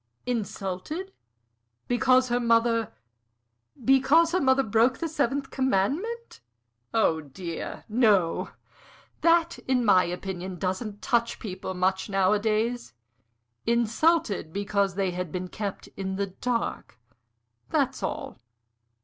"Insulted? 0.25 1.13
Because 1.87 2.29
her 2.29 2.39
mother" 2.39 2.91
"Because 3.91 4.31
her 4.31 4.41
mother 4.41 4.63
broke 4.63 4.97
the 4.97 5.07
seventh 5.07 5.51
commandment? 5.51 6.39
Oh, 6.91 7.21
dear, 7.21 7.85
no! 7.87 8.49
That, 9.21 9.59
in 9.67 9.85
my 9.85 10.05
opinion, 10.05 10.55
doesn't 10.57 11.03
touch 11.03 11.37
people 11.37 11.75
much 11.75 12.09
nowadays. 12.09 12.95
Insulted 13.67 14.51
because 14.51 14.95
they 14.95 15.11
had 15.11 15.31
been 15.31 15.49
kept 15.49 15.85
in 15.95 16.15
the 16.15 16.25
dark 16.41 16.97
that's 17.69 18.01
all. 18.01 18.39